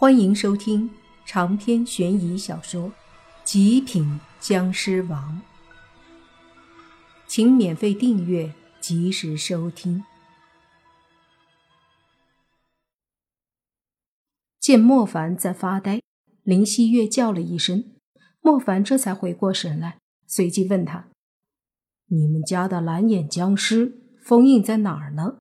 [0.00, 0.88] 欢迎收听
[1.26, 2.90] 长篇悬疑小说
[3.42, 5.42] 《极品僵尸王》，
[7.26, 10.04] 请免费订阅，及时收听。
[14.60, 16.00] 见莫凡在发呆，
[16.44, 17.96] 林希月叫了一声，
[18.40, 21.08] 莫凡这才回过神来，随即问他
[22.06, 25.38] ：“你们家的蓝眼僵尸封印在哪儿呢？”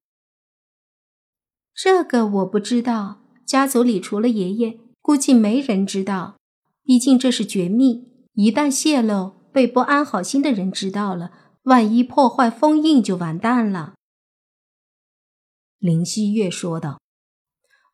[1.76, 3.27] 这个我不知道。
[3.48, 6.36] 家族里除了爷爷，估计没人知道。
[6.84, 11.32] 毕竟这是绝密，一旦泄露，被不安好心的人知道了，
[11.64, 13.96] 万一破坏封印，就完蛋了。
[15.80, 17.00] 林希月说道。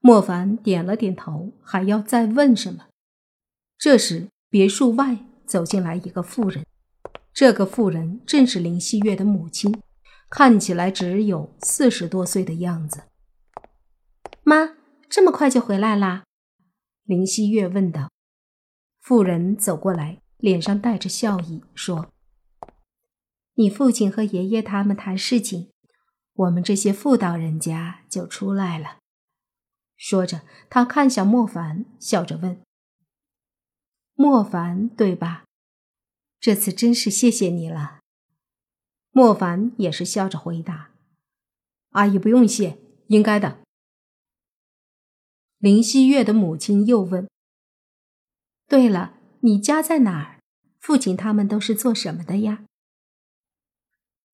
[0.01, 2.87] 莫凡点了点头，还要再问什么？
[3.77, 6.65] 这时，别墅外走进来一个妇人，
[7.31, 9.71] 这个妇人正是林希月的母亲，
[10.31, 13.03] 看起来只有四十多岁的样子。
[14.41, 14.77] 妈。
[15.13, 16.23] 这么快就回来啦？
[17.03, 18.09] 林希月问道。
[18.99, 22.11] 妇人走过来，脸上带着笑意，说
[23.53, 25.71] ：“你父亲和爷爷他们谈事情，
[26.33, 28.97] 我们这些妇道人家就出来了。”
[29.95, 32.59] 说着，他看向莫凡，笑着问
[34.17, 35.43] ：“莫凡，对吧？
[36.39, 37.99] 这次真是谢谢你了。”
[39.13, 40.89] 莫凡也是笑着回答
[41.93, 43.59] ：“阿姨不用谢，应该的。”
[45.63, 47.29] 林希月的母亲又问
[48.67, 50.39] ：“对了，你家在哪儿？
[50.77, 52.65] 父亲他们都是做什么的呀？”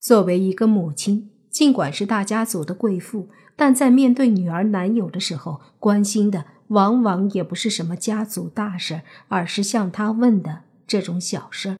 [0.02, 11.78] 作为一个母亲，尽管是大家族的贵妇，但在面对女儿男友的时候，关心的往往也不是什么家族大事，而是像他问的这种小事。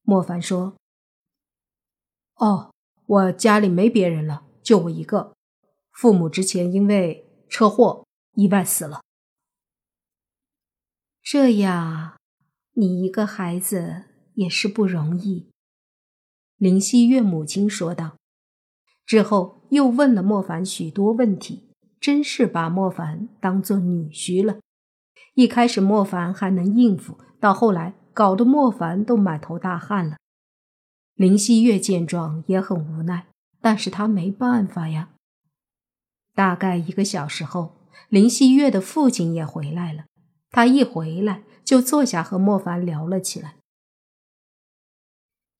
[0.00, 0.74] 莫凡说
[2.40, 2.72] ：“哦，
[3.04, 5.34] 我家里没别人了，就我一个。
[5.92, 8.04] 父母之前因为车祸。”
[8.36, 9.00] 意外死了。
[11.22, 12.16] 这样，
[12.74, 15.50] 你一个孩子也是不容易。”
[16.56, 18.16] 林希月母亲说道。
[19.04, 24.58] 之后又问了莫凡许多问题，真是把莫凡当做女婿了。
[25.34, 30.16] 一开始莫凡还能应付，到后来搞得莫凡都满头大汗了。
[31.14, 33.26] 林希月见状也很无奈，
[33.60, 35.10] 但是他没办法呀。
[36.34, 37.85] 大概一个小时后。
[38.08, 40.04] 林希月的父亲也回来了，
[40.50, 43.56] 他一回来就坐下和莫凡聊了起来。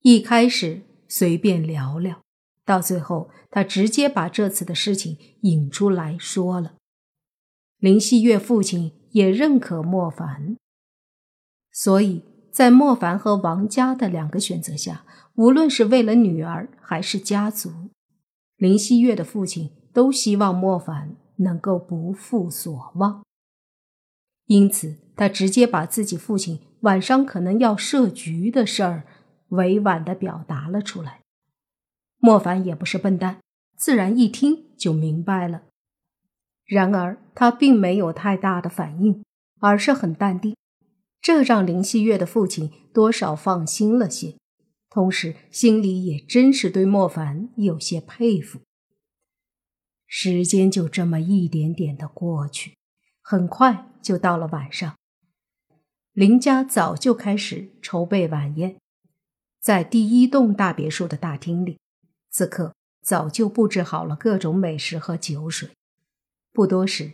[0.01, 2.21] 一开始随便聊聊，
[2.63, 6.75] 到最后他直接把这次的事情引出来说了。
[7.79, 10.55] 林希月父亲也认可莫凡，
[11.71, 15.05] 所以在莫凡和王家的两个选择下，
[15.35, 17.89] 无论是为了女儿还是家族，
[18.55, 21.17] 林希月的父亲都希望莫凡。
[21.37, 23.23] 能够不负所望，
[24.45, 29.03] 因此他直接把自己父亲晚上可能要设局的事儿
[29.49, 31.21] 委婉的表达了出来。
[32.19, 33.39] 莫凡也不是笨蛋，
[33.75, 35.63] 自然一听就明白了。
[36.65, 39.23] 然而他并没有太大的反应，
[39.59, 40.55] 而是很淡定，
[41.21, 44.35] 这让林希月的父亲多少放心了些，
[44.89, 48.59] 同时心里也真是对莫凡有些佩服。
[50.07, 52.77] 时间就这么一点点的过去，
[53.21, 54.95] 很快就到了晚上。
[56.13, 58.77] 林家早就开始筹备晚宴，
[59.59, 61.77] 在第一栋大别墅的大厅里，
[62.31, 65.69] 此刻早就布置好了各种美食和酒水。
[66.53, 67.13] 不多时，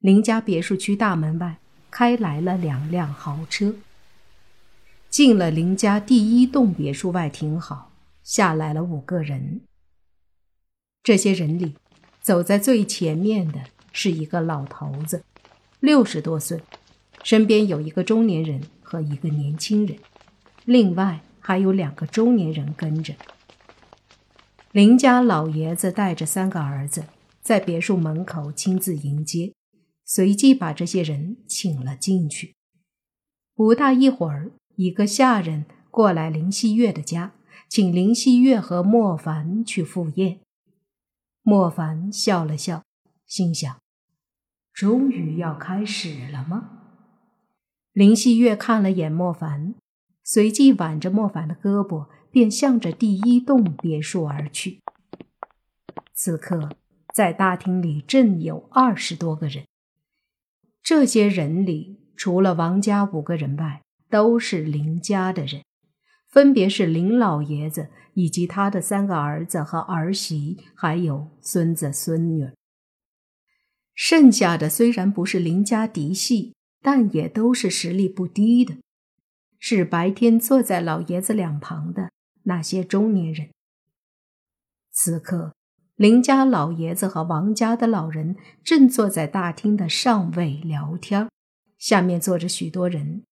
[0.00, 1.58] 林家别墅区大门外
[1.90, 3.76] 开来了两辆豪车。
[5.08, 7.92] 进了林家第一栋别墅外停好，
[8.22, 9.60] 下来了五个人。
[11.02, 11.76] 这些人里。
[12.22, 15.24] 走在最前面的是一个老头子，
[15.80, 16.62] 六十多岁，
[17.24, 19.98] 身边有一个中年人和一个年轻人，
[20.64, 23.14] 另外还有两个中年人跟着。
[24.70, 27.04] 林家老爷子带着三个儿子
[27.42, 29.52] 在别墅门口亲自迎接，
[30.04, 32.54] 随即把这些人请了进去。
[33.54, 37.32] 不大一会儿，一个下人过来林希月的家，
[37.68, 40.38] 请林希月和莫凡去赴宴。
[41.42, 42.84] 莫凡笑了笑，
[43.26, 43.80] 心想
[44.72, 46.78] ：“终于要开始了吗？”
[47.92, 49.74] 林希月看了眼莫凡，
[50.22, 54.80] 随即挽着莫凡的胳膊，便向着第一栋别墅而去。
[56.14, 56.70] 此刻，
[57.12, 59.66] 在大厅里正有二十多个人，
[60.82, 65.62] 这些人里除了王家五个人外，都是林家的人。
[66.28, 72.50] 分别是林老爷子以及他的三个儿子和儿媳，还有孙子孙女。
[73.94, 78.76] 剩下的虽然不是林家嫡系，但也都是实力不低的，
[79.58, 82.10] 是白天坐在老爷子两旁的
[82.44, 83.50] 那些中年人。
[84.90, 85.54] 此刻，
[85.96, 91.28] 林家老爷子和王家的老人正坐在大厅的上位聊天，
[91.78, 93.22] 下面坐着许多人。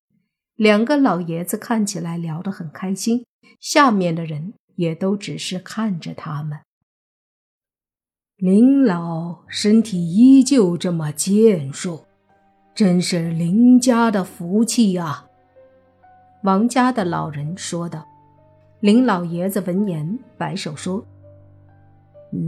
[0.54, 3.24] 两个老爷子看起来聊得很开心，
[3.58, 6.60] 下面的人也都只是看着他们。
[8.36, 12.06] 林老身体依旧这么健硕，
[12.74, 15.26] 真是林家的福气啊！
[16.44, 18.06] 王家的老人说道。
[18.80, 21.04] 林老爷子闻言摆手说：“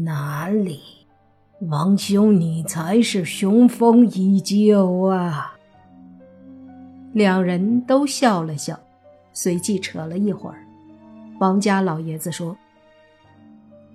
[0.03, 0.81] 哪里，
[1.69, 5.55] 王兄你才是雄风依旧啊！”
[7.13, 8.81] 两人都笑了笑，
[9.35, 10.67] 随即扯了一会儿。
[11.43, 12.57] 王家老爷子说：“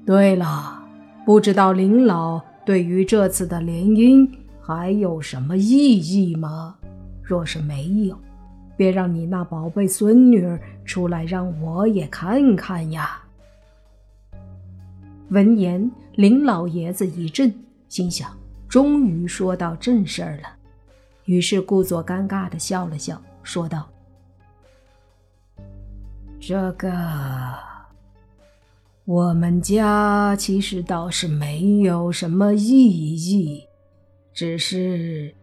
[0.06, 0.84] 对了，
[1.26, 4.30] 不知道林老对于这次的联姻
[4.62, 6.76] 还有什么异议吗？
[7.24, 8.20] 若是没有，
[8.76, 13.22] 别让你那宝贝孙女儿出来让我也看看呀。”
[15.32, 17.54] 闻言，林老爷子一震，
[17.88, 18.30] 心想：
[18.68, 20.50] 终于说到正事儿了。
[21.24, 23.88] 于是故作尴尬的笑了笑，说道
[26.48, 26.90] ：“这个，
[29.04, 33.66] 我们家其实倒是没有什么异议，
[34.34, 35.36] 只是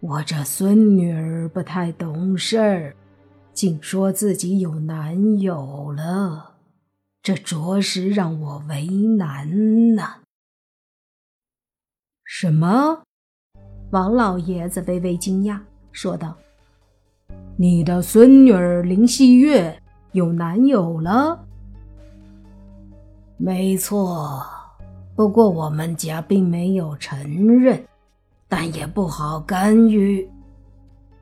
[0.00, 2.96] 我这孙女儿不太懂事儿，
[3.52, 6.56] 竟说自己有男友了，
[7.22, 10.22] 这着实让我为难呐。”
[12.26, 13.04] 什么？
[13.92, 15.60] 王老爷子微微惊讶，
[15.92, 16.36] 说道
[17.56, 19.79] ：“你的孙女儿林希月
[20.12, 21.46] 有男友了
[23.36, 24.46] ？”“没错，
[25.14, 27.84] 不过我们家并没有承认，
[28.48, 30.28] 但也不好干预，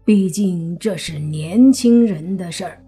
[0.05, 2.83] 毕竟这是年轻人的事儿。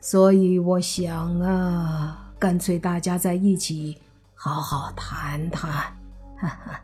[0.00, 3.98] 所以我想啊，干脆大家在一起
[4.34, 5.96] 好好谈谈。”。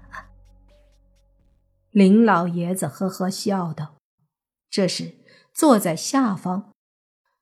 [1.90, 3.94] 林老爷子呵呵笑道。
[4.70, 5.14] 这时，
[5.54, 6.72] 坐在下方，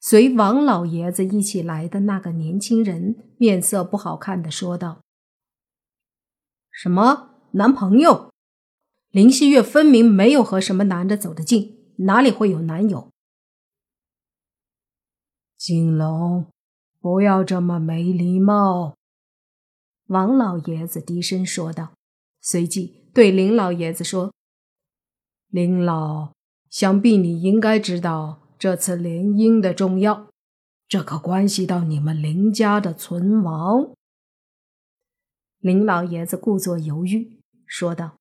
[0.00, 5.02] 随王老爷子一起来的那个年轻人面色不好看的说道
[6.70, 8.32] ：“什么男朋友？
[9.10, 13.10] 林希月分明没有和什么男的走得近，哪里会有男友？”
[15.58, 16.46] 金龙，
[17.00, 18.94] 不要这么没礼貌。”
[20.08, 21.94] 王老爷子低声说道，
[22.40, 24.32] 随即对林老爷子说。
[25.48, 26.32] 林老，
[26.70, 30.28] 想必你应该知道这次联姻的重要，
[30.88, 33.90] 这可关系到你们林家的存亡。
[35.58, 38.16] 林老爷子故作犹豫，说道：“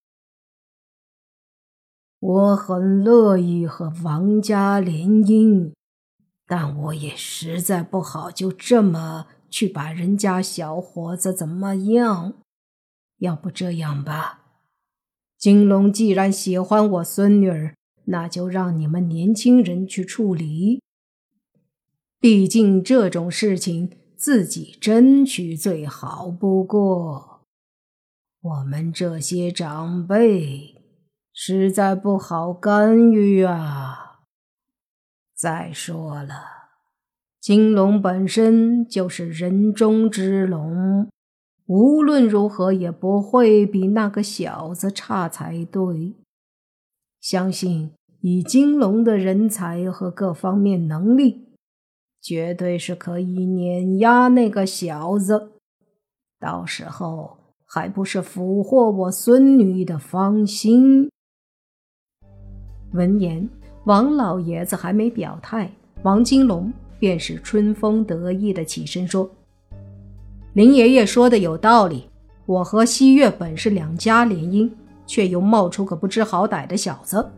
[2.20, 5.74] 我很乐意和王家联姻，
[6.46, 12.34] 但我也实在不好就这么去把人家小伙子怎么样。
[13.20, 14.42] 要不这样吧。”
[15.38, 20.82] 金龙既然喜欢我孙女儿，那就让你们年轻人去处理。
[22.20, 27.42] 毕竟这种事情自己争取最好不过，
[28.42, 30.76] 我们这些长辈
[31.34, 34.22] 实在不好干预啊。
[35.36, 36.46] 再说了，
[37.40, 41.10] 金龙本身就是人中之龙。
[41.68, 46.16] 无论如何也不会比那个小子差才对。
[47.26, 47.90] 相信
[48.22, 51.48] 以金龙的人才和各方面能力，
[52.22, 55.54] 绝对是可以碾压那个小子。
[56.40, 61.10] 到时候还不是俘获我孙女的芳心？
[62.94, 63.50] 闻言，
[63.86, 65.72] 王老爷子还没表态，
[66.04, 69.28] 王金龙便是春风得意的起身说。
[70.54, 72.08] 林爷爷说的有道理，
[72.46, 74.70] 我和西月本是两家联姻，
[75.06, 77.32] 却又冒出个不知好歹的小子，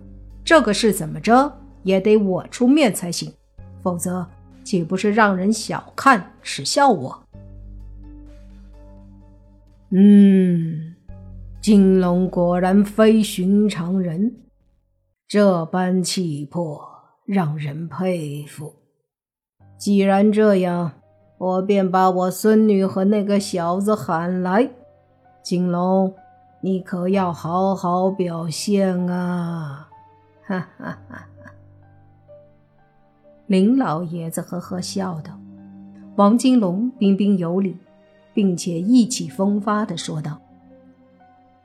[0.43, 1.51] 这个事怎么着
[1.83, 3.31] 也得我出面才行，
[3.81, 4.25] 否则
[4.63, 7.23] 岂不是让人小看耻笑我？
[9.91, 10.95] 嗯，
[11.61, 14.35] 金龙果然非寻常人，
[15.27, 16.81] 这般气魄
[17.25, 18.73] 让人佩服。
[19.77, 20.91] 既然这样。
[21.39, 24.71] 我便把我孙女和那个小子喊来，
[25.43, 26.15] 金龙，
[26.67, 29.87] 你可要好好表现啊！
[30.43, 31.53] 哈哈哈哈！
[33.45, 35.39] 林老爷子呵呵笑道。
[36.17, 37.77] 王金龙彬彬有礼，
[38.33, 40.41] 并且意气风发地说道：“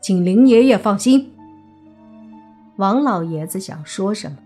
[0.00, 1.32] 请林爷爷放心，
[2.76, 4.38] 王老爷子想说什么，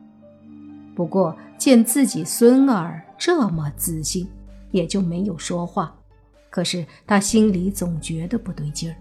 [0.96, 4.26] 不过见自己孙儿这么自信，
[4.70, 5.94] 也就没有说话。
[6.48, 8.96] 可是他心里总觉得不对劲儿。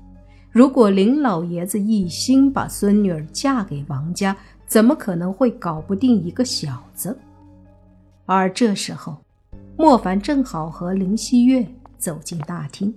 [0.55, 4.33] 如果林老爷子一心把孙女儿嫁给王家，
[4.65, 7.19] 怎么可能会搞不定一个小子？
[8.25, 9.17] 而这时候，
[9.77, 12.95] 莫凡正好和林希月走进大厅，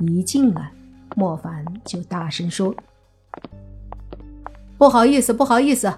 [0.00, 0.72] 一进来，
[1.14, 2.74] 莫凡就大声说。
[4.78, 5.92] 不好意思，不好意思，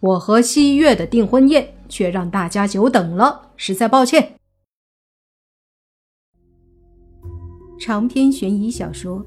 [0.00, 4.34] 我和西月的订婚宴却让大家久等了，实在抱歉。
[7.80, 9.20] 长篇悬疑小说《